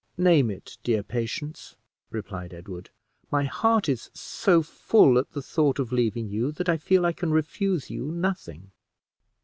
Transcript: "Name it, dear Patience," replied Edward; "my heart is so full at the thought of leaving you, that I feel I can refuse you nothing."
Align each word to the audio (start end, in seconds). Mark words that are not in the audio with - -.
"Name 0.17 0.49
it, 0.49 0.79
dear 0.83 1.03
Patience," 1.03 1.75
replied 2.09 2.55
Edward; 2.55 2.89
"my 3.29 3.43
heart 3.43 3.87
is 3.87 4.09
so 4.15 4.63
full 4.63 5.19
at 5.19 5.33
the 5.33 5.43
thought 5.43 5.77
of 5.77 5.91
leaving 5.91 6.27
you, 6.27 6.51
that 6.53 6.67
I 6.69 6.77
feel 6.77 7.05
I 7.05 7.13
can 7.13 7.29
refuse 7.29 7.91
you 7.91 8.05
nothing." 8.05 8.71